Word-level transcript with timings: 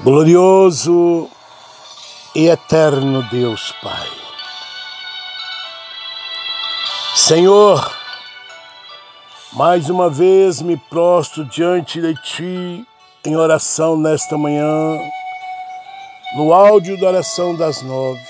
Glorioso 0.00 1.30
e 2.34 2.48
eterno 2.48 3.22
Deus 3.30 3.72
Pai. 3.80 4.08
Senhor, 7.14 7.96
mais 9.52 9.88
uma 9.88 10.10
vez 10.10 10.60
me 10.60 10.76
prostro 10.76 11.44
diante 11.44 12.02
de 12.02 12.14
Ti 12.22 12.86
em 13.24 13.36
oração 13.36 13.96
nesta 13.96 14.36
manhã, 14.36 14.98
no 16.36 16.52
áudio 16.52 17.00
da 17.00 17.06
oração 17.06 17.54
das 17.54 17.80
nove. 17.80 18.20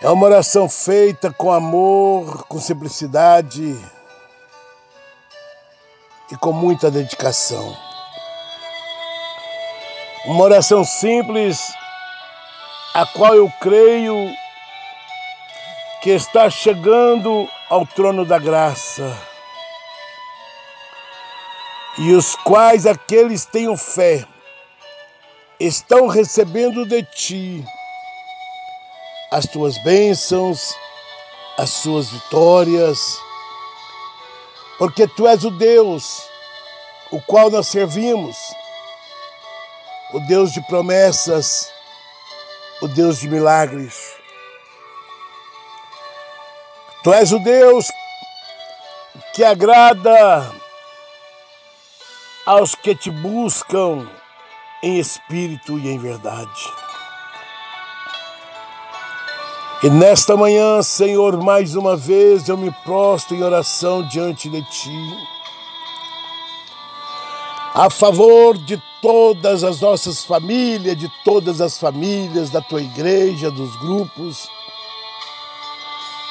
É 0.00 0.08
uma 0.08 0.24
oração 0.24 0.68
feita 0.68 1.32
com 1.32 1.50
amor, 1.50 2.46
com 2.46 2.60
simplicidade 2.60 3.76
e 6.30 6.36
com 6.36 6.52
muita 6.52 6.90
dedicação. 6.90 7.85
Uma 10.26 10.42
oração 10.42 10.82
simples, 10.82 11.72
a 12.92 13.06
qual 13.06 13.36
eu 13.36 13.48
creio 13.60 14.34
que 16.02 16.10
está 16.10 16.50
chegando 16.50 17.48
ao 17.70 17.86
trono 17.86 18.24
da 18.24 18.36
graça. 18.36 19.16
E 21.98 22.12
os 22.12 22.34
quais 22.34 22.86
aqueles 22.86 23.44
tenham 23.44 23.76
fé 23.76 24.26
estão 25.60 26.08
recebendo 26.08 26.84
de 26.84 27.04
ti 27.04 27.64
as 29.30 29.46
tuas 29.46 29.78
bênçãos, 29.84 30.74
as 31.56 31.70
suas 31.70 32.10
vitórias, 32.10 32.98
porque 34.76 35.06
tu 35.06 35.28
és 35.28 35.44
o 35.44 35.52
Deus 35.52 36.28
o 37.12 37.20
qual 37.22 37.48
nós 37.48 37.68
servimos 37.68 38.36
o 40.12 40.20
Deus 40.20 40.52
de 40.52 40.60
promessas, 40.62 41.68
o 42.80 42.88
Deus 42.88 43.18
de 43.18 43.28
milagres. 43.28 44.14
Tu 47.02 47.12
és 47.12 47.32
o 47.32 47.38
Deus 47.38 47.90
que 49.34 49.44
agrada 49.44 50.52
aos 52.46 52.74
que 52.74 52.94
te 52.94 53.10
buscam 53.10 54.08
em 54.82 54.98
espírito 54.98 55.78
e 55.78 55.88
em 55.88 55.98
verdade. 55.98 56.72
E 59.82 59.90
nesta 59.90 60.36
manhã, 60.36 60.82
Senhor, 60.82 61.42
mais 61.42 61.76
uma 61.76 61.96
vez 61.96 62.48
eu 62.48 62.56
me 62.56 62.70
prostro 62.84 63.36
em 63.36 63.42
oração 63.42 64.06
diante 64.08 64.48
de 64.48 64.62
Ti 64.62 65.36
a 67.76 67.90
favor 67.90 68.56
de 68.56 68.82
todas 69.06 69.62
as 69.62 69.80
nossas 69.80 70.24
famílias, 70.24 70.98
de 70.98 71.08
todas 71.22 71.60
as 71.60 71.78
famílias 71.78 72.50
da 72.50 72.60
tua 72.60 72.82
igreja, 72.82 73.52
dos 73.52 73.76
grupos, 73.76 74.48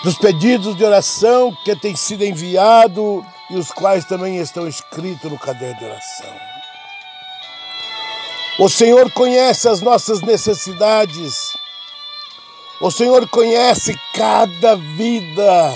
dos 0.04 0.17
pedidos 0.17 0.76
de 0.76 0.84
oração 0.84 1.58
que 1.64 1.73
têm 1.73 1.95
sido 1.95 2.26
enviados 2.26 3.23
e 3.50 3.56
os 3.56 3.72
quais 3.72 4.04
também 4.04 4.40
estão 4.40 4.67
escritos 4.67 5.32
no 5.32 5.40
caderno 5.40 5.80
de 5.80 5.86
oração. 5.86 6.36
O 8.59 8.67
Senhor 8.67 9.10
conhece 9.10 9.70
as 9.70 9.80
nossas 9.80 10.20
necessidades. 10.20 11.54
O 12.82 12.92
Senhor 12.92 13.26
conhece 13.30 13.98
cada 14.14 14.76
vida, 14.76 15.73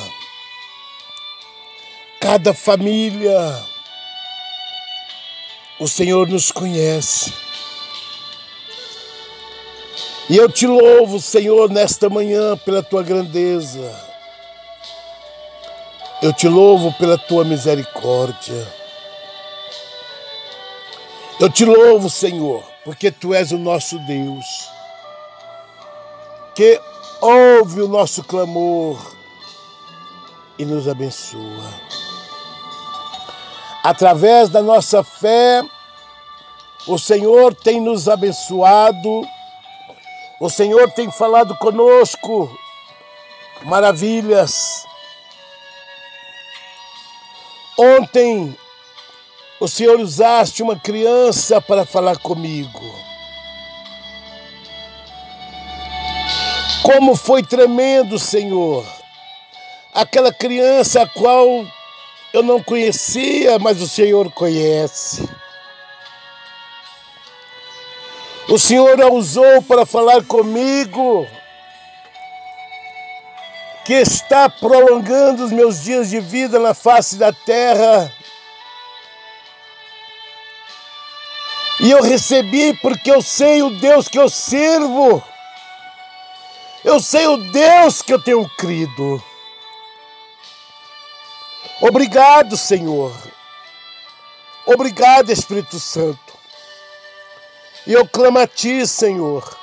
cada 2.20 2.54
família 2.54 3.69
o 5.80 5.88
Senhor 5.88 6.28
nos 6.28 6.52
conhece. 6.52 7.34
E 10.30 10.38
eu 10.38 10.50
te 10.50 10.68
louvo, 10.68 11.20
Senhor, 11.20 11.70
nesta 11.70 12.10
manhã 12.10 12.56
pela 12.58 12.84
tua 12.84 13.02
grandeza. 13.02 14.08
Eu 16.22 16.34
te 16.34 16.48
louvo 16.48 16.94
pela 16.94 17.18
tua 17.18 17.46
misericórdia. 17.46 18.68
Eu 21.40 21.50
te 21.50 21.64
louvo, 21.64 22.10
Senhor, 22.10 22.62
porque 22.84 23.10
tu 23.10 23.34
és 23.34 23.52
o 23.52 23.58
nosso 23.58 23.98
Deus, 24.00 24.70
que 26.54 26.80
ouve 27.22 27.82
o 27.82 27.88
nosso 27.88 28.22
clamor 28.26 29.16
e 30.60 30.66
nos 30.66 30.90
abençoa 30.90 31.89
através 33.90 34.50
da 34.50 34.62
nossa 34.62 35.04
fé, 35.04 35.64
o 36.86 37.00
Senhor 37.00 37.56
tem 37.56 37.82
nos 37.82 38.08
abençoado, 38.08 39.28
o 40.40 40.48
Senhor 40.48 40.92
tem 40.92 41.10
falado 41.10 41.56
conosco 41.56 42.56
maravilhas. 43.64 44.86
Ontem, 47.80 48.56
o 49.60 49.68
Senhor 49.68 50.00
usaste 50.00 50.62
uma 50.62 50.80
criança 50.80 51.60
para 51.60 51.84
falar 51.84 52.20
comigo. 52.20 52.94
Como 56.84 57.16
foi 57.16 57.42
tremendo, 57.42 58.20
Senhor, 58.20 58.86
aquela 59.96 60.32
criança 60.32 61.02
a 61.02 61.08
qual 61.08 61.66
eu 62.34 62.44
não 62.44 62.62
conhecia, 62.62 63.58
mas 63.60 63.82
o 63.82 63.88
Senhor 63.88 64.32
conhece. 64.32 65.28
O 68.48 68.58
Senhor 68.58 69.00
a 69.02 69.08
usou 69.08 69.62
para 69.62 69.86
falar 69.86 70.24
comigo, 70.24 71.28
que 73.86 73.94
está 73.94 74.50
prolongando 74.50 75.46
os 75.46 75.52
meus 75.52 75.84
dias 75.84 76.10
de 76.10 76.20
vida 76.20 76.60
na 76.60 76.74
face 76.74 77.16
da 77.16 77.32
terra. 77.32 78.12
E 81.80 81.92
eu 81.92 82.02
recebi 82.02 82.74
porque 82.82 83.10
eu 83.10 83.22
sei 83.22 83.64
o 83.64 83.70
Deus 83.70 84.08
que 84.08 84.20
eu 84.20 84.30
sirvo. 84.30 85.24
Eu 86.84 87.00
sei 87.00 87.28
o 87.28 87.38
Deus 87.38 88.02
que 88.02 88.14
eu 88.14 88.22
tenho 88.22 88.48
crido. 88.58 89.24
Obrigado, 91.82 92.58
Senhor. 92.58 93.16
Obrigado, 94.66 95.32
Espírito 95.32 95.80
Santo. 95.80 96.38
E 97.88 97.94
eu 97.94 98.08
clamo 98.08 98.40
a 98.40 98.46
Ti, 98.46 98.86
Senhor. 98.86 99.58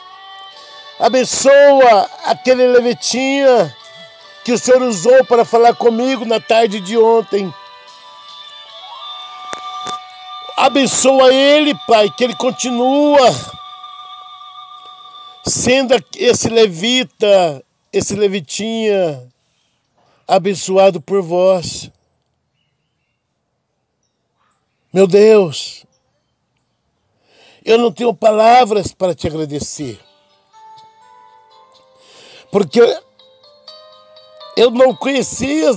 Abençoa 0.99 2.10
aquele 2.25 2.66
levetinha 2.66 3.75
que 4.44 4.53
o 4.53 4.59
Senhor 4.59 4.82
usou 4.82 5.25
para 5.27 5.44
falar 5.44 5.75
comigo 5.75 6.25
na 6.25 6.41
tarde 6.41 6.81
de 6.81 6.97
ontem. 6.97 7.53
Abençoa 10.56 11.33
ele, 11.34 11.75
Pai, 11.87 12.10
que 12.16 12.25
ele 12.25 12.34
continua 12.34 13.31
sendo 15.47 15.94
esse 16.16 16.48
levita, 16.48 17.62
esse 17.93 18.15
levitinha 18.16 19.22
abençoado 20.27 21.00
por 21.00 21.22
vós. 21.22 21.91
Meu 24.92 25.06
Deus, 25.06 25.84
eu 27.64 27.76
não 27.76 27.91
tenho 27.91 28.14
palavras 28.14 28.92
para 28.92 29.14
te 29.14 29.26
agradecer. 29.26 29.98
Porque 32.50 32.80
eu 34.56 34.70
não 34.70 34.94
conhecia. 34.94 35.70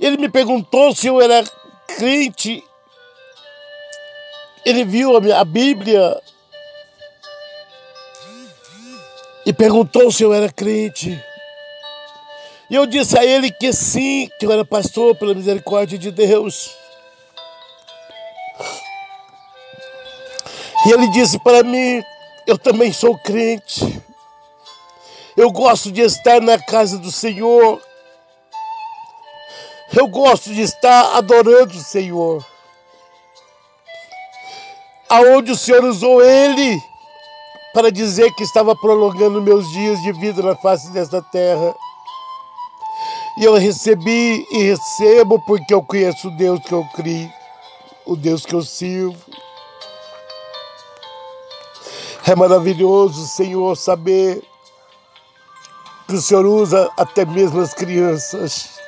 Ele 0.00 0.16
me 0.16 0.28
perguntou 0.30 0.94
se 0.94 1.06
eu 1.06 1.20
era 1.20 1.44
crente. 1.96 2.64
Ele 4.64 4.84
viu 4.84 5.16
a, 5.16 5.44
Bíblia 5.44 6.20
e 9.46 9.52
perguntou 9.52 10.10
se 10.10 10.22
eu 10.22 10.32
era 10.32 10.50
crente. 10.50 11.22
E 12.70 12.74
eu 12.76 12.86
disse 12.86 13.18
a 13.18 13.24
ele 13.24 13.50
que 13.50 13.72
sim, 13.72 14.30
que 14.38 14.46
eu 14.46 14.52
era 14.52 14.64
pastor 14.64 15.16
pela 15.16 15.34
misericórdia 15.34 15.98
de 15.98 16.12
Deus. 16.12 16.70
E 20.86 20.92
ele 20.92 21.08
disse 21.08 21.36
para 21.40 21.64
mim: 21.64 22.00
Eu 22.46 22.56
também 22.56 22.92
sou 22.92 23.18
crente. 23.18 24.00
Eu 25.36 25.50
gosto 25.50 25.90
de 25.90 26.02
estar 26.02 26.40
na 26.40 26.58
casa 26.58 26.96
do 26.96 27.10
Senhor. 27.10 27.82
Eu 29.92 30.06
gosto 30.06 30.54
de 30.54 30.62
estar 30.62 31.16
adorando 31.16 31.76
o 31.76 31.82
Senhor. 31.82 32.46
Aonde 35.08 35.50
o 35.50 35.56
Senhor 35.56 35.82
usou 35.82 36.22
ele 36.22 36.80
para 37.74 37.90
dizer 37.90 38.32
que 38.34 38.44
estava 38.44 38.76
prolongando 38.76 39.42
meus 39.42 39.68
dias 39.72 40.00
de 40.02 40.12
vida 40.12 40.40
na 40.40 40.54
face 40.54 40.92
desta 40.92 41.20
terra. 41.20 41.74
E 43.40 43.44
eu 43.44 43.54
recebi 43.54 44.46
e 44.52 44.64
recebo 44.64 45.40
porque 45.40 45.72
eu 45.72 45.82
conheço 45.82 46.28
o 46.28 46.36
Deus 46.36 46.60
que 46.60 46.74
eu 46.74 46.84
criei 46.94 47.32
o 48.04 48.16
Deus 48.16 48.44
que 48.44 48.54
eu 48.54 48.62
sirvo. 48.62 49.16
É 52.26 52.34
maravilhoso, 52.34 53.26
Senhor, 53.26 53.76
saber 53.76 54.42
que 56.06 56.14
o 56.14 56.20
Senhor 56.20 56.44
usa 56.44 56.90
até 56.98 57.24
mesmo 57.24 57.60
as 57.60 57.72
crianças. 57.72 58.78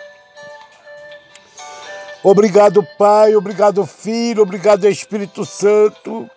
Obrigado, 2.22 2.86
Pai, 2.98 3.34
obrigado, 3.34 3.86
Filho, 3.86 4.42
obrigado, 4.42 4.86
Espírito 4.86 5.46
Santo. 5.46 6.28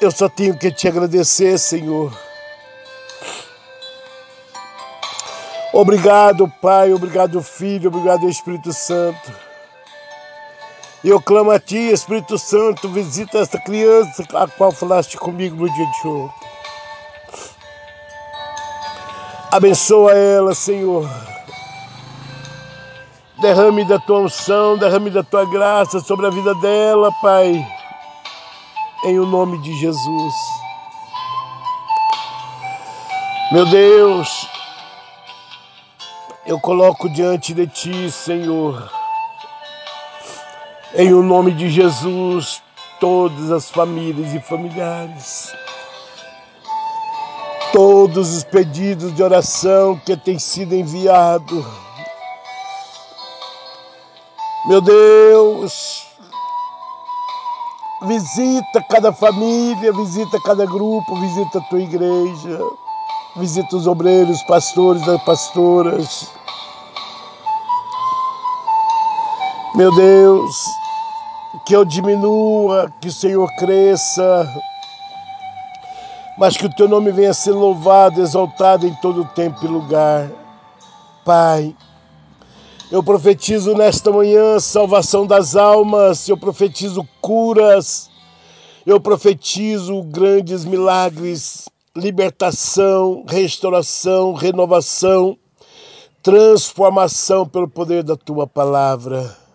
Eu 0.00 0.10
só 0.10 0.28
tenho 0.28 0.58
que 0.58 0.70
te 0.70 0.86
agradecer, 0.86 1.58
Senhor. 1.58 2.25
Obrigado, 5.76 6.48
Pai, 6.62 6.90
obrigado, 6.90 7.42
Filho, 7.42 7.88
obrigado, 7.88 8.26
Espírito 8.30 8.72
Santo. 8.72 9.30
Eu 11.04 11.20
clamo 11.20 11.50
a 11.50 11.60
Ti, 11.60 11.92
Espírito 11.92 12.38
Santo, 12.38 12.88
visita 12.88 13.40
esta 13.40 13.60
criança 13.60 14.24
a 14.32 14.48
qual 14.48 14.72
falaste 14.72 15.18
comigo 15.18 15.54
no 15.54 15.70
dia 15.70 15.84
de 15.84 16.08
hoje. 16.08 16.34
Abençoa 19.52 20.14
ela, 20.14 20.54
Senhor. 20.54 21.06
Derrame 23.42 23.84
da 23.84 23.98
tua 23.98 24.20
unção, 24.20 24.78
derrame 24.78 25.10
da 25.10 25.22
tua 25.22 25.44
graça 25.44 26.00
sobre 26.00 26.26
a 26.26 26.30
vida 26.30 26.54
dela, 26.54 27.12
Pai. 27.20 27.62
Em 29.04 29.18
o 29.18 29.26
nome 29.26 29.58
de 29.58 29.78
Jesus. 29.78 30.34
Meu 33.52 33.66
Deus, 33.66 34.55
eu 36.46 36.60
coloco 36.60 37.08
diante 37.08 37.52
de 37.52 37.66
ti, 37.66 38.10
Senhor, 38.10 38.88
em 40.94 41.12
o 41.12 41.20
nome 41.20 41.50
de 41.52 41.68
Jesus, 41.68 42.62
todas 43.00 43.50
as 43.50 43.68
famílias 43.68 44.32
e 44.32 44.40
familiares, 44.40 45.52
todos 47.72 48.36
os 48.36 48.44
pedidos 48.44 49.12
de 49.14 49.22
oração 49.22 50.00
que 50.06 50.16
têm 50.16 50.38
sido 50.38 50.74
enviados. 50.74 51.66
Meu 54.68 54.80
Deus, 54.80 56.06
visita 58.02 58.84
cada 58.88 59.12
família, 59.12 59.92
visita 59.92 60.40
cada 60.44 60.64
grupo, 60.64 61.20
visita 61.20 61.58
a 61.58 61.62
tua 61.62 61.80
igreja 61.80 62.60
visita 63.36 63.76
os 63.76 63.86
obreiros, 63.86 64.42
pastores, 64.44 65.06
as 65.08 65.22
pastoras. 65.22 66.30
Meu 69.76 69.94
Deus, 69.94 70.64
que 71.66 71.76
eu 71.76 71.84
diminua, 71.84 72.90
que 72.98 73.08
o 73.08 73.12
Senhor 73.12 73.46
cresça, 73.56 74.50
mas 76.38 76.56
que 76.56 76.64
o 76.64 76.74
teu 76.74 76.88
nome 76.88 77.12
venha 77.12 77.34
ser 77.34 77.52
louvado, 77.52 78.22
exaltado 78.22 78.86
em 78.86 78.94
todo 79.02 79.22
tempo 79.34 79.62
e 79.62 79.68
lugar. 79.68 80.30
Pai, 81.26 81.76
eu 82.90 83.02
profetizo 83.02 83.74
nesta 83.74 84.10
manhã 84.10 84.58
salvação 84.58 85.26
das 85.26 85.54
almas, 85.54 86.26
eu 86.26 86.38
profetizo 86.38 87.06
curas, 87.20 88.08
eu 88.86 88.98
profetizo 88.98 90.02
grandes 90.04 90.64
milagres 90.64 91.68
libertação, 91.94 93.26
restauração, 93.28 94.32
renovação, 94.32 95.36
transformação 96.22 97.46
pelo 97.46 97.68
poder 97.68 98.02
da 98.02 98.16
tua 98.16 98.46
palavra. 98.46 99.45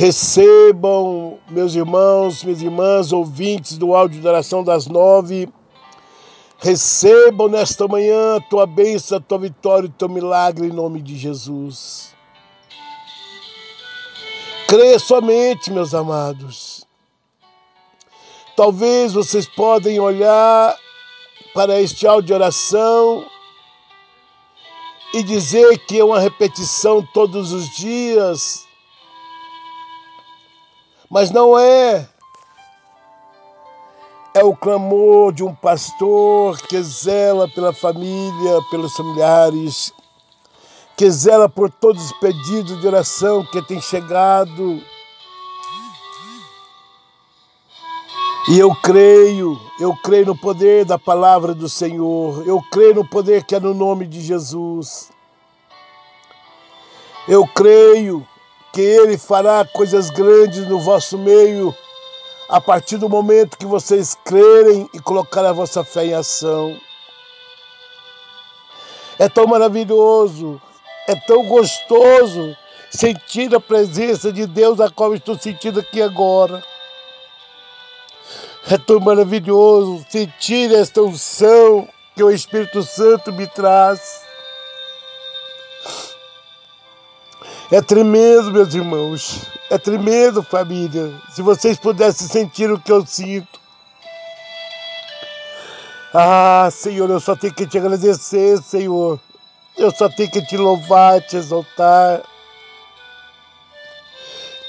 Recebam, 0.00 1.38
meus 1.50 1.74
irmãos, 1.74 2.42
minhas 2.42 2.62
irmãs, 2.62 3.12
ouvintes 3.12 3.76
do 3.76 3.94
áudio 3.94 4.22
da 4.22 4.30
oração 4.30 4.64
das 4.64 4.86
nove, 4.86 5.46
recebam 6.58 7.50
nesta 7.50 7.86
manhã 7.86 8.36
a 8.36 8.40
tua 8.40 8.64
bênção, 8.64 9.18
a 9.18 9.20
tua 9.20 9.36
vitória 9.36 9.86
e 9.86 9.90
o 9.90 9.92
teu 9.92 10.08
milagre 10.08 10.68
em 10.68 10.72
nome 10.72 11.02
de 11.02 11.18
Jesus. 11.18 12.14
Crê 14.66 14.98
somente, 14.98 15.70
meus 15.70 15.94
amados. 15.94 16.86
Talvez 18.56 19.12
vocês 19.12 19.46
podem 19.46 20.00
olhar 20.00 20.78
para 21.52 21.78
este 21.78 22.06
áudio 22.06 22.28
de 22.28 22.32
oração 22.32 23.26
e 25.12 25.22
dizer 25.22 25.76
que 25.80 25.98
é 25.98 26.04
uma 26.04 26.20
repetição 26.20 27.06
todos 27.12 27.52
os 27.52 27.68
dias, 27.76 28.69
mas 31.10 31.30
não 31.30 31.58
é. 31.58 32.08
É 34.32 34.44
o 34.44 34.54
clamor 34.54 35.32
de 35.32 35.42
um 35.42 35.54
pastor 35.54 36.56
que 36.68 36.80
zela 36.82 37.48
pela 37.48 37.72
família, 37.72 38.60
pelos 38.70 38.96
familiares, 38.96 39.92
que 40.96 41.10
zela 41.10 41.48
por 41.48 41.68
todos 41.68 42.04
os 42.04 42.12
pedidos 42.20 42.80
de 42.80 42.86
oração 42.86 43.44
que 43.44 43.60
têm 43.62 43.80
chegado 43.80 44.80
E 48.50 48.58
eu 48.58 48.74
creio, 48.74 49.60
eu 49.78 49.94
creio 49.94 50.26
no 50.26 50.36
poder 50.36 50.84
da 50.84 50.98
palavra 50.98 51.54
do 51.54 51.68
Senhor, 51.68 52.44
eu 52.44 52.60
creio 52.72 52.96
no 52.96 53.08
poder 53.08 53.44
que 53.44 53.54
é 53.54 53.60
no 53.60 53.72
nome 53.72 54.08
de 54.08 54.20
Jesus. 54.20 55.08
Eu 57.28 57.46
creio 57.46 58.26
que 58.72 58.80
Ele 58.80 59.18
fará 59.18 59.64
coisas 59.64 60.10
grandes 60.10 60.66
no 60.68 60.78
vosso 60.78 61.18
meio 61.18 61.74
a 62.48 62.60
partir 62.60 62.96
do 62.96 63.08
momento 63.08 63.56
que 63.56 63.66
vocês 63.66 64.16
crerem 64.24 64.88
e 64.92 64.98
colocar 64.98 65.44
a 65.44 65.52
vossa 65.52 65.84
fé 65.84 66.06
em 66.06 66.14
ação. 66.14 66.76
É 69.18 69.28
tão 69.28 69.46
maravilhoso, 69.46 70.60
é 71.06 71.14
tão 71.14 71.46
gostoso 71.46 72.56
sentir 72.90 73.54
a 73.54 73.60
presença 73.60 74.32
de 74.32 74.46
Deus, 74.46 74.80
a 74.80 74.90
qual 74.90 75.14
estou 75.14 75.38
sentindo 75.38 75.80
aqui 75.80 76.02
agora. 76.02 76.62
É 78.68 78.76
tão 78.76 79.00
maravilhoso 79.00 80.04
sentir 80.08 80.74
esta 80.74 81.02
unção 81.02 81.88
que 82.16 82.22
o 82.22 82.30
Espírito 82.30 82.82
Santo 82.82 83.32
me 83.32 83.46
traz. 83.46 84.19
É 87.72 87.80
tremendo, 87.80 88.50
meus 88.50 88.74
irmãos. 88.74 89.46
É 89.70 89.78
tremendo, 89.78 90.42
família. 90.42 91.12
Se 91.30 91.40
vocês 91.40 91.78
pudessem 91.78 92.26
sentir 92.26 92.68
o 92.68 92.80
que 92.80 92.90
eu 92.90 93.06
sinto. 93.06 93.60
Ah, 96.12 96.68
Senhor, 96.72 97.08
eu 97.08 97.20
só 97.20 97.36
tenho 97.36 97.54
que 97.54 97.64
te 97.64 97.78
agradecer, 97.78 98.60
Senhor. 98.60 99.20
Eu 99.78 99.92
só 99.92 100.08
tenho 100.08 100.28
que 100.28 100.44
te 100.44 100.56
louvar, 100.56 101.20
te 101.20 101.36
exaltar. 101.36 102.22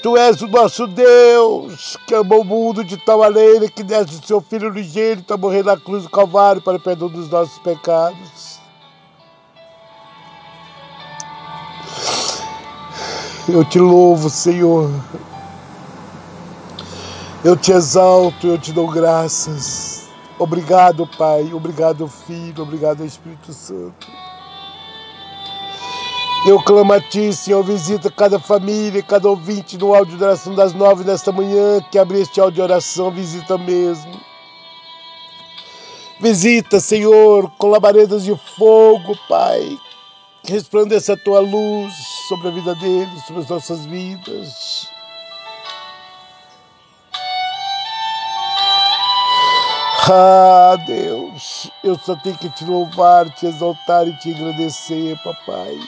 Tu 0.00 0.16
és 0.16 0.40
o 0.40 0.46
nosso 0.46 0.86
Deus, 0.86 1.96
que 2.06 2.14
amou 2.14 2.42
o 2.42 2.44
mundo 2.44 2.84
de 2.84 2.96
tal 2.98 3.18
maneira 3.18 3.68
que 3.68 3.82
deste 3.82 4.14
o 4.16 4.24
seu 4.24 4.40
Filho 4.40 4.70
unigênito 4.70 5.34
a 5.34 5.36
morrer 5.36 5.64
na 5.64 5.76
cruz 5.76 6.04
do 6.04 6.10
Calvário 6.10 6.62
para 6.62 6.76
o 6.76 6.80
perdão 6.80 7.08
dos 7.08 7.28
nossos 7.28 7.58
pecados. 7.58 8.61
Eu 13.48 13.64
te 13.64 13.78
louvo, 13.78 14.30
Senhor. 14.30 14.88
Eu 17.44 17.56
te 17.56 17.72
exalto, 17.72 18.46
eu 18.46 18.56
te 18.56 18.72
dou 18.72 18.88
graças. 18.88 20.08
Obrigado, 20.38 21.08
Pai. 21.18 21.52
Obrigado, 21.52 22.06
Filho. 22.06 22.62
Obrigado, 22.62 23.04
Espírito 23.04 23.52
Santo. 23.52 24.06
Eu 26.46 26.60
clamo 26.62 26.92
a 26.92 27.00
Ti, 27.00 27.32
Senhor, 27.32 27.62
visita 27.62 28.10
cada 28.10 28.38
família, 28.38 29.02
cada 29.02 29.28
ouvinte 29.28 29.78
no 29.78 29.94
áudio 29.94 30.16
de 30.16 30.24
oração 30.24 30.54
das 30.54 30.72
nove 30.72 31.04
desta 31.04 31.30
manhã, 31.30 31.80
que 31.90 31.98
abre 31.98 32.20
este 32.20 32.40
áudio 32.40 32.56
de 32.56 32.62
oração, 32.62 33.10
visita 33.12 33.56
mesmo. 33.58 34.20
Visita, 36.20 36.80
Senhor, 36.80 37.50
com 37.58 37.68
labaredas 37.68 38.24
de 38.24 38.36
fogo, 38.56 39.16
Pai. 39.28 39.78
Resplandeça 40.44 41.12
a 41.12 41.16
Tua 41.16 41.40
luz 41.40 41.94
sobre 42.28 42.48
a 42.48 42.50
vida 42.50 42.74
deles, 42.74 43.24
sobre 43.26 43.42
as 43.42 43.48
nossas 43.48 43.86
vidas. 43.86 44.88
Ah, 50.10 50.76
Deus, 50.84 51.70
eu 51.84 51.96
só 51.96 52.16
tenho 52.16 52.36
que 52.36 52.50
te 52.50 52.64
louvar, 52.64 53.30
te 53.30 53.46
exaltar 53.46 54.08
e 54.08 54.18
te 54.18 54.34
agradecer, 54.34 55.16
papai. 55.22 55.78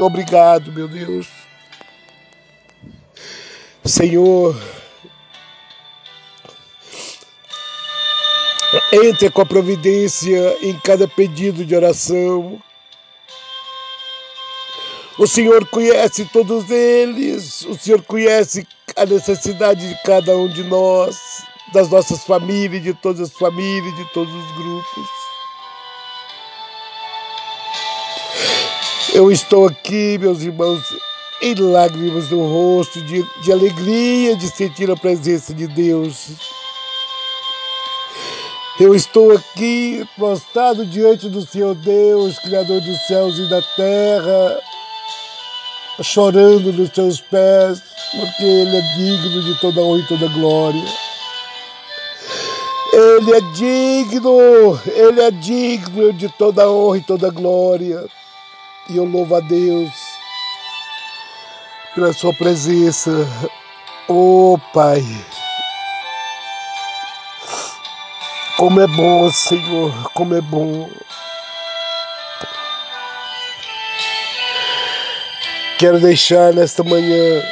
Obrigado, 0.00 0.72
meu 0.72 0.88
Deus. 0.88 1.28
Senhor, 3.84 4.56
entre 8.90 9.30
com 9.30 9.42
a 9.42 9.46
providência 9.46 10.56
em 10.66 10.78
cada 10.80 11.06
pedido 11.06 11.62
de 11.62 11.76
oração. 11.76 12.58
O 15.16 15.28
Senhor 15.28 15.64
conhece 15.68 16.24
todos 16.24 16.68
eles, 16.70 17.62
o 17.66 17.78
Senhor 17.78 18.02
conhece 18.02 18.66
a 18.96 19.06
necessidade 19.06 19.88
de 19.88 20.02
cada 20.02 20.36
um 20.36 20.48
de 20.48 20.64
nós, 20.64 21.16
das 21.72 21.88
nossas 21.88 22.24
famílias, 22.24 22.82
de 22.82 22.92
todas 22.94 23.20
as 23.20 23.32
famílias, 23.32 23.94
de 23.94 24.04
todos 24.12 24.34
os 24.34 24.50
grupos. 24.56 25.08
Eu 29.14 29.30
estou 29.30 29.68
aqui, 29.68 30.18
meus 30.18 30.42
irmãos, 30.42 30.82
em 31.40 31.54
lágrimas 31.54 32.28
no 32.30 32.48
rosto, 32.48 33.00
de, 33.02 33.22
de 33.42 33.52
alegria 33.52 34.36
de 34.36 34.48
sentir 34.48 34.90
a 34.90 34.96
presença 34.96 35.54
de 35.54 35.68
Deus. 35.68 36.32
Eu 38.80 38.92
estou 38.92 39.30
aqui 39.30 40.04
prostrado 40.16 40.84
diante 40.84 41.28
do 41.28 41.46
Senhor 41.46 41.76
Deus, 41.76 42.36
Criador 42.40 42.80
dos 42.80 43.06
céus 43.06 43.38
e 43.38 43.48
da 43.48 43.62
terra, 43.76 44.60
chorando 46.02 46.72
nos 46.72 46.90
seus 46.90 47.20
pés, 47.20 47.82
porque 48.12 48.44
Ele 48.44 48.76
é 48.76 48.80
digno 48.96 49.42
de 49.42 49.60
toda 49.60 49.80
honra 49.80 50.00
e 50.00 50.06
toda 50.08 50.28
glória. 50.28 50.84
Ele 52.92 53.32
é 53.32 53.40
digno, 53.52 54.80
Ele 54.86 55.20
é 55.20 55.30
digno 55.30 56.12
de 56.12 56.28
toda 56.30 56.70
honra 56.70 56.98
e 56.98 57.02
toda 57.02 57.30
glória. 57.30 58.04
E 58.88 58.96
eu 58.96 59.04
louvo 59.04 59.36
a 59.36 59.40
Deus 59.40 59.90
pela 61.94 62.12
Sua 62.12 62.34
presença. 62.34 63.10
Oh 64.08 64.58
Pai, 64.74 65.02
como 68.56 68.80
é 68.80 68.86
bom, 68.86 69.30
Senhor, 69.32 70.12
como 70.12 70.34
é 70.34 70.40
bom. 70.40 70.88
Quero 75.78 75.98
deixar 75.98 76.52
nesta 76.52 76.84
manhã 76.84 77.42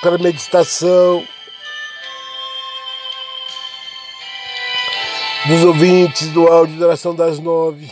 para 0.00 0.16
meditação 0.16 1.22
dos 5.46 5.64
ouvintes 5.64 6.28
do 6.28 6.48
áudio 6.48 6.78
da 6.78 6.86
oração 6.86 7.14
das 7.14 7.38
nove. 7.38 7.90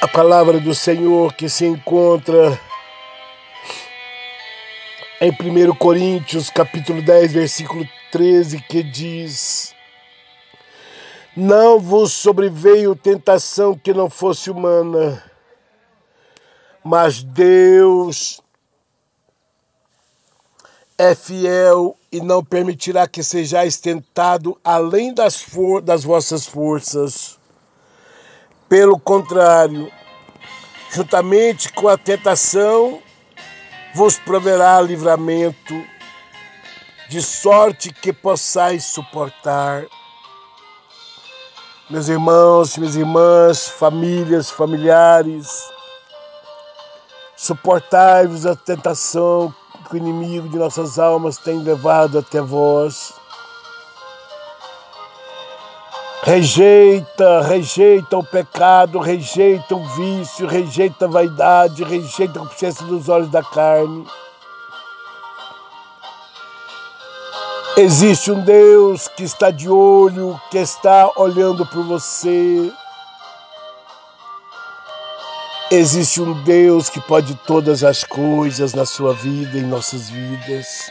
A 0.00 0.08
palavra 0.08 0.58
do 0.58 0.74
Senhor 0.74 1.34
que 1.34 1.50
se 1.50 1.66
encontra 1.66 2.58
em 5.20 5.30
1 5.30 5.74
Coríntios, 5.74 6.48
capítulo 6.48 7.02
10, 7.02 7.32
versículo 7.34 7.86
13, 8.10 8.58
que 8.62 8.82
diz: 8.82 9.74
Não 11.36 11.78
vos 11.78 12.12
sobreveio 12.12 12.96
tentação 12.96 13.76
que 13.76 13.94
não 13.94 14.10
fosse 14.10 14.50
humana, 14.50 15.22
mas 16.82 17.22
Deus 17.22 18.40
é 20.98 21.14
fiel 21.14 21.96
e 22.10 22.20
não 22.20 22.44
permitirá 22.44 23.06
que 23.06 23.22
sejais 23.22 23.78
tentado 23.78 24.58
além 24.64 25.14
das, 25.14 25.46
das 25.84 26.04
vossas 26.04 26.46
forças 26.46 27.40
pelo 28.70 29.00
contrário, 29.00 29.90
juntamente 30.92 31.72
com 31.72 31.88
a 31.88 31.98
tentação, 31.98 33.02
vos 33.92 34.16
proverá 34.16 34.80
livramento, 34.80 35.74
de 37.08 37.20
sorte 37.20 37.92
que 37.92 38.12
possais 38.12 38.84
suportar. 38.84 39.84
Meus 41.90 42.08
irmãos, 42.08 42.76
minhas 42.76 42.94
irmãs, 42.94 43.68
famílias, 43.68 44.48
familiares, 44.48 45.68
suportai-vos 47.36 48.46
a 48.46 48.54
tentação 48.54 49.52
que 49.88 49.94
o 49.94 49.96
inimigo 49.96 50.48
de 50.48 50.56
nossas 50.56 51.00
almas 51.00 51.36
tem 51.36 51.58
levado 51.58 52.20
até 52.20 52.40
vós 52.40 53.12
Rejeita, 56.22 57.40
rejeita 57.40 58.18
o 58.18 58.22
pecado, 58.22 58.98
rejeita 58.98 59.74
o 59.74 59.82
vício, 59.88 60.46
rejeita 60.46 61.06
a 61.06 61.08
vaidade, 61.08 61.82
rejeita 61.82 62.38
a 62.38 62.46
consciência 62.46 62.86
dos 62.86 63.08
olhos 63.08 63.30
da 63.30 63.42
carne. 63.42 64.06
Existe 67.82 68.30
um 68.30 68.42
Deus 68.42 69.08
que 69.08 69.22
está 69.22 69.50
de 69.50 69.66
olho, 69.66 70.38
que 70.50 70.58
está 70.58 71.10
olhando 71.16 71.64
por 71.64 71.82
você. 71.82 72.70
Existe 75.70 76.20
um 76.20 76.34
Deus 76.44 76.90
que 76.90 77.00
pode 77.00 77.34
todas 77.46 77.82
as 77.82 78.04
coisas 78.04 78.74
na 78.74 78.84
sua 78.84 79.14
vida, 79.14 79.56
em 79.56 79.62
nossas 79.62 80.10
vidas. 80.10 80.90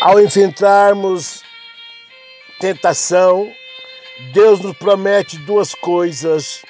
Ao 0.00 0.18
enfrentarmos 0.18 1.42
tentação, 2.58 3.52
Deus 4.32 4.60
nos 4.60 4.74
promete 4.78 5.36
duas 5.36 5.74
coisas: 5.74 6.64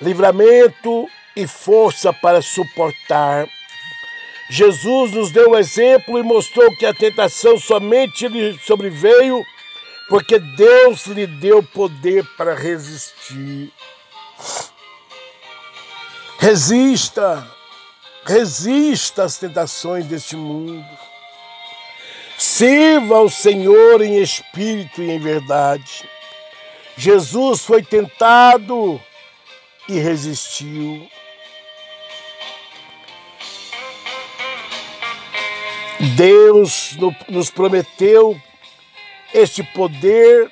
livramento 0.00 1.08
e 1.34 1.48
força 1.48 2.12
para 2.12 2.40
suportar. 2.40 3.48
Jesus 4.50 5.12
nos 5.12 5.30
deu 5.30 5.50
o 5.50 5.58
exemplo 5.58 6.18
e 6.18 6.22
mostrou 6.22 6.74
que 6.76 6.84
a 6.84 6.92
tentação 6.92 7.58
somente 7.58 8.28
lhe 8.28 8.58
sobreveio 8.58 9.44
porque 10.08 10.38
Deus 10.38 11.06
lhe 11.06 11.26
deu 11.26 11.62
poder 11.62 12.24
para 12.36 12.54
resistir. 12.54 13.72
Resista, 16.38 17.48
resista 18.26 19.24
às 19.24 19.38
tentações 19.38 20.04
deste 20.06 20.36
mundo. 20.36 20.84
Sirva 22.36 23.18
ao 23.18 23.28
Senhor 23.30 24.02
em 24.02 24.20
espírito 24.20 25.00
e 25.00 25.12
em 25.12 25.18
verdade. 25.18 26.08
Jesus 26.96 27.64
foi 27.64 27.82
tentado 27.82 29.00
e 29.88 29.98
resistiu. 29.98 31.08
Deus 36.16 36.96
nos 37.28 37.50
prometeu 37.50 38.40
este 39.34 39.62
poder, 39.62 40.50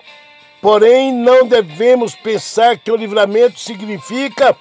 porém 0.60 1.12
não 1.12 1.46
devemos 1.46 2.14
pensar 2.14 2.78
que 2.78 2.90
o 2.90 2.96
livramento 2.96 3.58
significa 3.58 4.56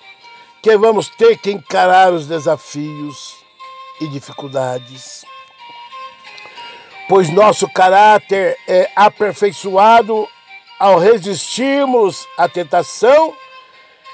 que 0.62 0.78
vamos 0.78 1.08
ter 1.10 1.38
que 1.38 1.52
encarar 1.52 2.12
os 2.12 2.28
desafios 2.28 3.36
e 4.02 4.08
dificuldades 4.08 5.26
pois 7.10 7.28
nosso 7.32 7.68
caráter 7.68 8.56
é 8.68 8.88
aperfeiçoado 8.96 10.30
ao 10.80 11.00
resistirmos 11.00 12.28
à 12.38 12.48
tentação 12.48 13.34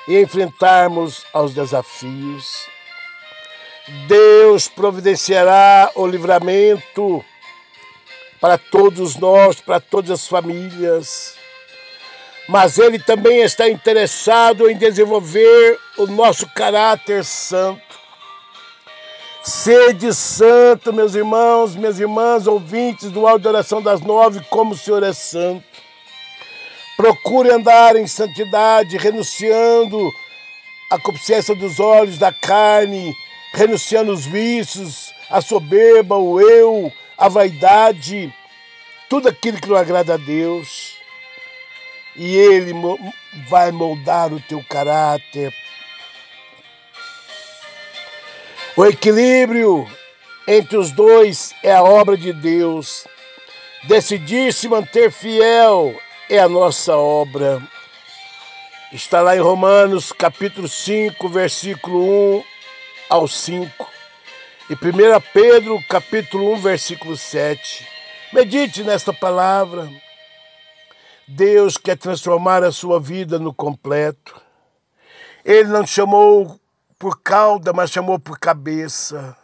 e 0.08 0.18
enfrentarmos 0.22 1.26
aos 1.34 1.54
desafios. 1.54 2.74
Deus 4.08 4.68
providenciará 4.68 5.92
o 5.96 6.08
livramento 6.08 7.24
para 8.42 8.58
todos 8.58 9.16
nós, 9.16 9.62
para 9.62 9.80
todas 9.80 10.12
as 10.12 10.28
famílias. 10.28 11.36
Mas 12.48 12.78
Ele 12.78 13.00
também 13.00 13.42
está 13.42 13.70
interessado 13.70 14.70
em 14.70 14.78
desenvolver 14.78 15.80
o 15.98 16.06
nosso 16.08 16.48
caráter 16.54 17.24
santo 17.24 17.86
Sede 19.46 20.12
santo, 20.12 20.92
meus 20.92 21.14
irmãos, 21.14 21.76
minhas 21.76 22.00
irmãs, 22.00 22.48
ouvintes 22.48 23.12
do 23.12 23.28
áudio 23.28 23.50
oração 23.50 23.80
das 23.80 24.02
nove, 24.02 24.44
como 24.50 24.74
o 24.74 24.78
Senhor 24.78 25.04
é 25.04 25.14
santo. 25.14 25.64
Procure 26.98 27.52
andar 27.52 27.96
em 27.96 28.08
santidade, 28.08 28.98
renunciando 28.98 30.12
à 30.90 30.98
consciência 30.98 31.54
dos 31.54 31.80
olhos, 31.80 32.18
da 32.18 32.34
carne, 32.34 33.16
renunciando 33.56 34.12
os 34.12 34.26
vícios, 34.26 35.14
a 35.30 35.42
soberba, 35.42 36.18
o 36.18 36.40
eu, 36.40 36.92
a 37.18 37.30
vaidade, 37.30 38.34
tudo 39.10 39.30
aquilo 39.30 39.60
que 39.60 39.68
não 39.68 39.78
agrada 39.78 40.14
a 40.14 40.18
Deus. 40.18 40.96
E 42.16 42.36
Ele 42.36 42.74
vai 43.50 43.72
moldar 43.72 44.32
o 44.32 44.40
teu 44.40 44.64
caráter 44.70 45.54
O 48.78 48.84
equilíbrio 48.86 49.88
entre 50.46 50.76
os 50.76 50.92
dois 50.92 51.56
é 51.64 51.74
a 51.74 51.82
obra 51.82 52.18
de 52.18 52.34
Deus. 52.34 53.08
Decidir 53.86 54.52
se 54.52 54.68
manter 54.68 55.10
fiel 55.14 55.96
é 56.30 56.40
a 56.40 56.50
nossa 56.50 56.94
obra. 56.94 57.62
Está 58.92 59.22
lá 59.22 59.34
em 59.34 59.40
Romanos 59.40 60.12
capítulo 60.12 60.68
5, 60.68 61.30
versículo 61.30 62.40
1 62.40 62.44
ao 63.10 63.28
5. 63.28 63.88
E 64.70 64.74
1 64.74 64.78
Pedro 65.34 65.84
capítulo 65.88 66.54
1, 66.54 66.58
versículo 66.58 67.16
7. 67.16 67.88
Medite 68.34 68.84
nesta 68.84 69.14
palavra. 69.14 69.90
Deus 71.28 71.78
quer 71.78 71.98
transformar 71.98 72.64
a 72.64 72.72
sua 72.72 73.00
vida 73.00 73.40
no 73.40 73.54
completo. 73.54 74.40
Ele 75.44 75.70
não 75.70 75.86
chamou 75.86 76.60
por 76.98 77.20
cauda, 77.22 77.74
mas 77.74 77.92
chamou 77.92 78.20
por 78.20 78.40
cabeça. 78.40 79.38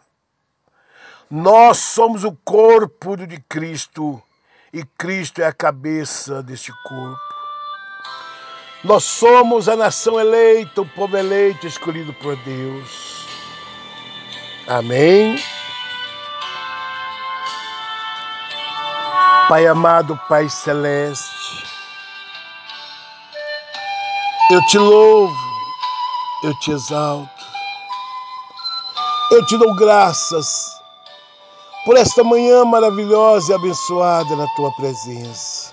Nós 1.30 1.78
somos 1.78 2.24
o 2.24 2.36
corpo 2.44 3.16
de 3.16 3.40
Cristo 3.48 4.22
e 4.72 4.84
Cristo 4.84 5.40
é 5.40 5.46
a 5.46 5.52
cabeça 5.52 6.42
deste 6.42 6.72
corpo. 6.82 7.32
Nós 8.84 9.04
somos 9.04 9.68
a 9.68 9.76
nação 9.76 10.18
eleita, 10.18 10.80
o 10.80 10.88
povo 10.88 11.16
eleito, 11.16 11.66
escolhido 11.66 12.12
por 12.14 12.36
Deus. 12.36 13.11
Amém. 14.68 15.36
Pai 19.48 19.66
amado, 19.66 20.18
Pai 20.28 20.48
celeste, 20.48 21.66
eu 24.50 24.64
te 24.66 24.78
louvo, 24.78 25.36
eu 26.44 26.58
te 26.60 26.70
exalto, 26.70 27.44
eu 29.30 29.44
te 29.44 29.58
dou 29.58 29.74
graças 29.74 30.80
por 31.84 31.98
esta 31.98 32.24
manhã 32.24 32.64
maravilhosa 32.64 33.52
e 33.52 33.54
abençoada 33.54 34.34
na 34.36 34.46
tua 34.54 34.72
presença. 34.72 35.72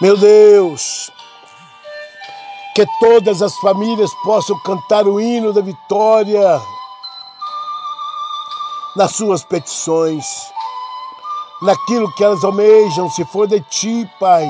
Meu 0.00 0.16
Deus, 0.16 1.10
que 2.78 2.86
todas 3.00 3.42
as 3.42 3.56
famílias 3.56 4.14
possam 4.22 4.56
cantar 4.60 5.04
o 5.08 5.20
hino 5.20 5.52
da 5.52 5.60
vitória 5.60 6.62
nas 8.94 9.16
suas 9.16 9.42
petições, 9.42 10.24
naquilo 11.60 12.14
que 12.14 12.22
elas 12.22 12.44
almejam, 12.44 13.10
se 13.10 13.24
for 13.24 13.48
de 13.48 13.60
ti, 13.62 14.08
Pai. 14.20 14.48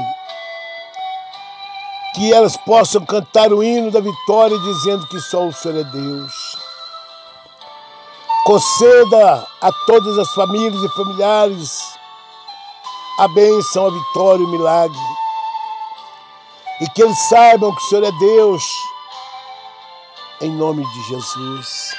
Que 2.14 2.30
elas 2.30 2.54
possam 2.58 3.02
cantar 3.06 3.50
o 3.50 3.62
hino 3.62 3.90
da 3.90 4.00
vitória 4.00 4.58
dizendo 4.58 5.06
que 5.06 5.18
só 5.20 5.46
o 5.46 5.52
Senhor 5.54 5.78
é 5.80 5.84
Deus. 5.84 6.58
Conceda 8.44 9.46
a 9.62 9.72
todas 9.86 10.18
as 10.18 10.28
famílias 10.34 10.82
e 10.82 10.88
familiares 10.90 11.80
a 13.20 13.28
bênção, 13.28 13.86
a 13.86 13.90
vitória, 13.90 14.44
o 14.44 14.50
milagre 14.50 15.17
e 16.80 16.88
que 16.90 17.02
eles 17.02 17.18
saibam 17.28 17.74
que 17.74 17.82
o 17.82 17.88
Senhor 17.88 18.04
é 18.04 18.12
Deus, 18.12 18.62
em 20.40 20.50
nome 20.50 20.84
de 20.84 21.02
Jesus. 21.08 21.94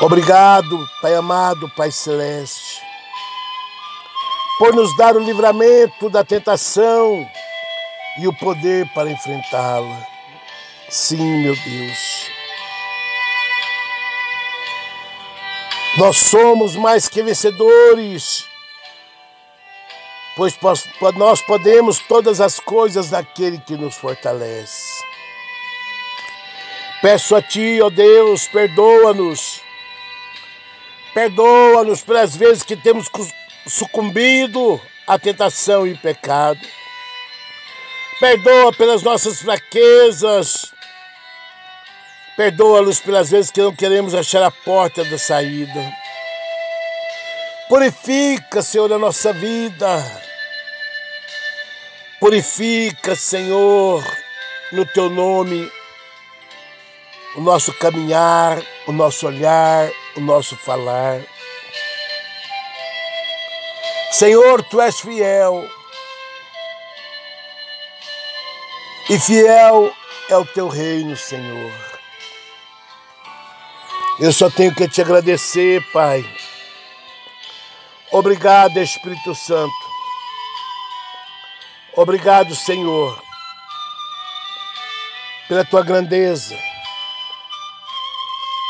Obrigado, 0.00 0.86
Pai 1.00 1.14
amado, 1.14 1.70
Pai 1.70 1.90
celeste, 1.90 2.82
por 4.58 4.74
nos 4.74 4.94
dar 4.96 5.16
o 5.16 5.20
livramento 5.20 6.10
da 6.10 6.22
tentação 6.22 7.26
e 8.18 8.28
o 8.28 8.32
poder 8.34 8.86
para 8.94 9.10
enfrentá-la. 9.10 10.06
Sim, 10.90 11.42
meu 11.42 11.54
Deus. 11.54 12.30
Nós 15.96 16.18
somos 16.18 16.76
mais 16.76 17.08
que 17.08 17.22
vencedores 17.22 18.46
pois 20.36 20.54
nós 21.16 21.40
podemos 21.40 21.98
todas 22.00 22.40
as 22.40 22.60
coisas 22.60 23.10
naquele 23.10 23.58
que 23.58 23.74
nos 23.74 23.96
fortalece. 23.96 25.02
Peço 27.00 27.34
a 27.34 27.42
Ti, 27.42 27.80
ó 27.82 27.88
Deus, 27.88 28.46
perdoa-nos. 28.48 29.62
Perdoa-nos 31.14 32.02
pelas 32.02 32.36
vezes 32.36 32.62
que 32.62 32.76
temos 32.76 33.10
sucumbido 33.66 34.80
à 35.06 35.18
tentação 35.18 35.86
e 35.86 35.96
pecado. 35.96 36.60
Perdoa 38.20 38.72
pelas 38.72 39.02
nossas 39.02 39.40
fraquezas. 39.40 40.72
Perdoa-nos 42.36 43.00
pelas 43.00 43.30
vezes 43.30 43.50
que 43.50 43.62
não 43.62 43.74
queremos 43.74 44.14
achar 44.14 44.42
a 44.42 44.50
porta 44.50 45.04
da 45.04 45.18
saída. 45.18 45.92
Purifica, 47.68 48.62
Senhor, 48.62 48.92
a 48.92 48.98
nossa 48.98 49.32
vida. 49.32 50.25
Purifica, 52.18 53.14
Senhor, 53.14 54.02
no 54.72 54.86
teu 54.86 55.10
nome, 55.10 55.70
o 57.36 57.42
nosso 57.42 57.74
caminhar, 57.74 58.58
o 58.86 58.92
nosso 58.92 59.26
olhar, 59.26 59.90
o 60.16 60.20
nosso 60.20 60.56
falar. 60.56 61.20
Senhor, 64.12 64.62
tu 64.64 64.80
és 64.80 64.98
fiel. 64.98 65.68
E 69.10 69.18
fiel 69.18 69.94
é 70.30 70.36
o 70.38 70.46
teu 70.46 70.68
reino, 70.68 71.14
Senhor. 71.18 71.72
Eu 74.18 74.32
só 74.32 74.48
tenho 74.48 74.74
que 74.74 74.88
te 74.88 75.02
agradecer, 75.02 75.82
Pai. 75.92 76.24
Obrigado, 78.10 78.80
Espírito 78.80 79.34
Santo 79.34 79.85
Obrigado, 81.96 82.54
Senhor, 82.54 83.18
pela 85.48 85.64
tua 85.64 85.82
grandeza, 85.82 86.54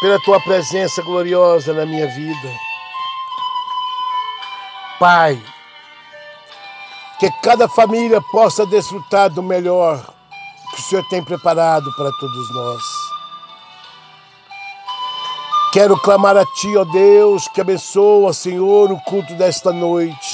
pela 0.00 0.20
tua 0.20 0.40
presença 0.40 1.02
gloriosa 1.02 1.72
na 1.72 1.84
minha 1.84 2.06
vida. 2.06 2.48
Pai, 5.00 5.42
que 7.18 7.28
cada 7.42 7.68
família 7.68 8.22
possa 8.30 8.64
desfrutar 8.64 9.28
do 9.28 9.42
melhor 9.42 10.06
que 10.72 10.80
o 10.80 10.84
Senhor 10.84 11.04
tem 11.08 11.20
preparado 11.24 11.92
para 11.96 12.12
todos 12.20 12.54
nós. 12.54 12.82
Quero 15.72 16.00
clamar 16.00 16.36
a 16.36 16.46
Ti, 16.46 16.76
ó 16.76 16.84
Deus, 16.84 17.48
que 17.48 17.60
abençoa, 17.60 18.32
Senhor, 18.32 18.92
o 18.92 19.00
culto 19.00 19.34
desta 19.34 19.72
noite 19.72 20.25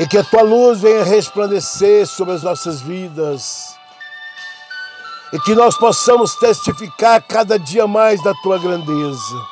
e 0.00 0.06
que 0.06 0.16
a 0.16 0.24
tua 0.24 0.40
luz 0.40 0.80
venha 0.80 1.04
resplandecer 1.04 2.06
sobre 2.06 2.32
as 2.32 2.42
nossas 2.42 2.80
vidas 2.80 3.76
e 5.30 5.38
que 5.40 5.54
nós 5.54 5.76
possamos 5.76 6.34
testificar 6.36 7.22
cada 7.22 7.58
dia 7.58 7.86
mais 7.86 8.20
da 8.24 8.32
tua 8.36 8.58
grandeza. 8.58 9.46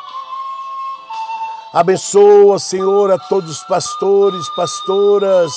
Abençoa, 1.75 2.59
Senhor, 2.59 3.13
a 3.13 3.19
todos 3.19 3.59
os 3.59 3.65
pastores, 3.65 4.49
pastoras 4.57 5.53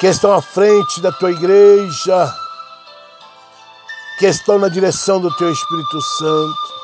que 0.00 0.08
estão 0.08 0.32
à 0.32 0.42
frente 0.42 1.00
da 1.00 1.12
tua 1.12 1.30
igreja, 1.30 2.34
que 4.18 4.26
estão 4.26 4.58
na 4.58 4.68
direção 4.68 5.20
do 5.20 5.32
teu 5.36 5.52
Espírito 5.52 6.02
Santo. 6.02 6.74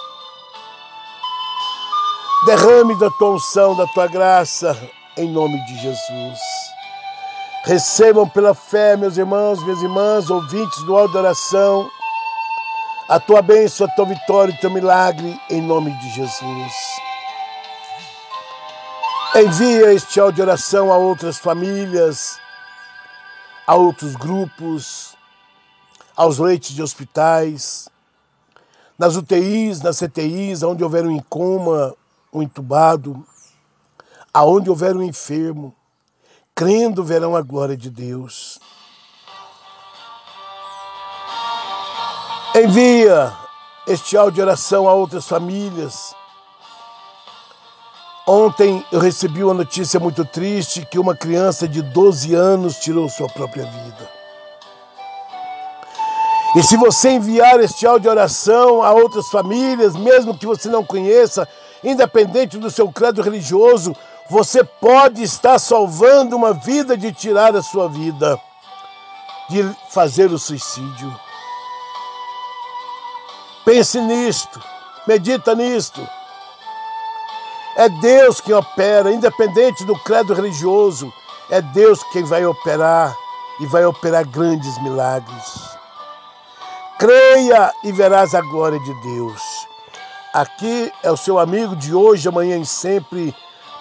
Derrame 2.47 2.97
da 3.01 3.11
tua 3.11 3.31
unção, 3.31 3.75
da 3.75 3.87
tua 3.88 4.07
graça 4.07 4.79
em 5.16 5.29
nome 5.29 5.59
de 5.66 5.77
Jesus. 5.79 6.38
Recebam 7.64 8.29
pela 8.29 8.55
fé, 8.55 8.96
meus 8.96 9.16
irmãos, 9.16 9.62
minhas 9.62 9.83
irmãs, 9.83 10.31
ouvintes 10.31 10.83
do 10.85 11.09
da 11.09 11.18
oração, 11.18 11.90
a 13.09 13.20
tua 13.20 13.42
bênção, 13.42 13.87
a 13.87 13.90
tua 13.90 14.07
vitória, 14.07 14.55
o 14.55 14.59
teu 14.59 14.70
milagre, 14.70 15.38
em 15.51 15.61
nome 15.61 15.90
de 15.99 16.11
Jesus. 16.11 16.73
Envia 19.37 19.92
este 19.92 20.18
áudio 20.18 20.42
oração 20.42 20.92
a 20.92 20.96
outras 20.96 21.38
famílias, 21.38 22.38
a 23.66 23.75
outros 23.75 24.16
grupos, 24.16 25.14
aos 26.16 26.38
leitos 26.38 26.70
de 26.70 26.83
hospitais, 26.83 27.88
nas 28.99 29.16
UTIs, 29.16 29.81
nas 29.81 29.99
CTIs, 29.99 30.62
onde 30.62 30.83
houver 30.83 31.07
um 31.07 31.18
coma, 31.20 31.94
um 32.33 32.42
entubado, 32.42 33.25
Aonde 34.33 34.71
houver 34.71 34.97
um 34.97 35.03
enfermo, 35.03 35.75
crendo 36.55 37.03
verão 37.03 37.35
a 37.35 37.43
glória 37.43 37.77
de 37.77 37.90
Deus. 37.90 38.59
Envia 42.55 43.33
este 43.87 44.16
áudio 44.16 44.35
de 44.35 44.43
oração 44.43 44.88
a 44.88 44.93
outras 44.93 45.27
famílias. 45.27 46.14
Ontem 48.27 48.85
eu 48.93 49.01
recebi 49.01 49.43
uma 49.43 49.55
notícia 49.55 49.99
muito 49.99 50.25
triste 50.25 50.87
que 50.87 50.99
uma 50.99 51.16
criança 51.16 51.66
de 51.66 51.83
12 51.83 52.35
anos 52.35 52.77
tirou 52.77 53.09
sua 53.09 53.29
própria 53.29 53.64
vida. 53.64 54.11
E 56.57 56.62
se 56.62 56.77
você 56.77 57.11
enviar 57.11 57.61
este 57.61 57.87
áudio 57.87 58.03
de 58.03 58.09
oração 58.09 58.83
a 58.83 58.93
outras 58.93 59.29
famílias, 59.29 59.95
mesmo 59.95 60.37
que 60.37 60.47
você 60.47 60.69
não 60.69 60.85
conheça, 60.85 61.49
independente 61.83 62.59
do 62.59 62.71
seu 62.71 62.90
credo 62.90 63.23
religioso, 63.23 63.95
você 64.31 64.62
pode 64.62 65.25
estar 65.25 65.59
salvando 65.59 66.37
uma 66.37 66.53
vida 66.53 66.97
de 66.97 67.12
tirar 67.12 67.57
a 67.57 67.62
sua 67.62 67.88
vida, 67.88 68.40
de 69.49 69.69
fazer 69.90 70.31
o 70.31 70.38
suicídio. 70.38 71.12
Pense 73.64 74.01
nisto, 74.01 74.62
medita 75.05 75.53
nisto. 75.57 76.01
É 77.77 77.88
Deus 77.88 78.40
que 78.40 78.53
opera, 78.53 79.12
independente 79.12 79.85
do 79.85 79.99
credo 79.99 80.33
religioso. 80.33 81.12
É 81.51 81.61
Deus 81.61 82.01
quem 82.12 82.23
vai 82.23 82.47
operar 82.47 83.16
e 83.59 83.66
vai 83.66 83.85
operar 83.85 84.25
grandes 84.29 84.81
milagres. 84.83 85.77
Creia 87.01 87.73
e 87.83 87.90
verás 87.90 88.33
a 88.35 88.40
glória 88.43 88.79
de 88.79 88.95
Deus. 89.03 89.43
Aqui 90.33 90.93
é 91.03 91.11
o 91.11 91.16
seu 91.16 91.38
amigo 91.40 91.75
de 91.75 91.93
hoje, 91.93 92.29
amanhã 92.29 92.59
e 92.59 92.66
sempre, 92.66 93.35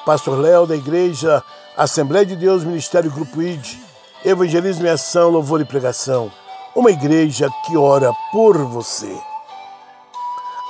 Pastor 0.05 0.39
Léo 0.39 0.65
da 0.65 0.75
Igreja 0.75 1.43
Assembleia 1.77 2.25
de 2.25 2.35
Deus, 2.35 2.63
Ministério 2.63 3.09
Grupo 3.09 3.41
ID, 3.41 3.77
Evangelismo 4.25 4.85
e 4.85 4.89
Ação, 4.89 5.29
Louvor 5.29 5.61
e 5.61 5.65
Pregação. 5.65 6.31
Uma 6.75 6.91
igreja 6.91 7.49
que 7.65 7.77
ora 7.77 8.11
por 8.31 8.57
você. 8.57 9.17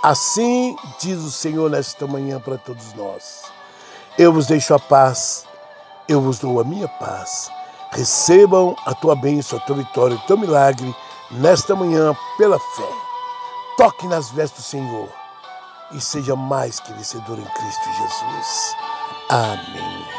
Assim 0.04 0.76
diz 1.00 1.18
o 1.20 1.32
Senhor 1.32 1.70
nesta 1.70 2.06
manhã 2.06 2.40
para 2.40 2.58
todos 2.58 2.94
nós. 2.94 3.44
Eu 4.18 4.32
vos 4.32 4.46
deixo 4.46 4.74
a 4.74 4.80
paz, 4.80 5.46
eu 6.08 6.22
vos 6.22 6.40
dou 6.40 6.60
a 6.60 6.64
minha 6.64 6.88
paz. 6.88 7.50
Recebam 7.92 8.76
a 8.86 8.94
tua 8.94 9.16
bênção, 9.16 9.58
a 9.58 9.62
tua 9.62 9.78
vitória, 9.78 10.16
o 10.16 10.28
teu 10.28 10.38
milagre 10.38 10.96
nesta 11.32 11.76
manhã 11.76 12.16
pela 12.38 12.60
fé. 12.60 12.90
Toque 13.78 14.08
nas 14.08 14.30
vestes 14.30 14.62
do 14.62 14.68
Senhor 14.68 15.10
e 15.92 16.00
seja 16.00 16.36
mais 16.36 16.80
que 16.80 16.94
vencedor 16.94 17.40
em 17.40 17.46
Cristo 17.46 17.90
Jesus. 17.98 18.89
Amen. 19.30 20.19